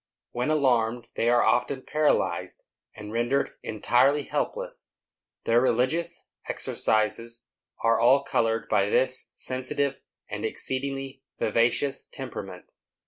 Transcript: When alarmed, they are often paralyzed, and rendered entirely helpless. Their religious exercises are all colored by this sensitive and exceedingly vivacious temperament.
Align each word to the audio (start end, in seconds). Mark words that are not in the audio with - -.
When 0.31 0.49
alarmed, 0.49 1.11
they 1.13 1.29
are 1.29 1.43
often 1.43 1.83
paralyzed, 1.83 2.63
and 2.95 3.11
rendered 3.13 3.51
entirely 3.61 4.23
helpless. 4.23 4.87
Their 5.43 5.61
religious 5.61 6.25
exercises 6.49 7.43
are 7.83 7.99
all 7.99 8.23
colored 8.23 8.67
by 8.67 8.87
this 8.89 9.29
sensitive 9.35 10.01
and 10.27 10.43
exceedingly 10.43 11.21
vivacious 11.37 12.05
temperament. 12.11 12.71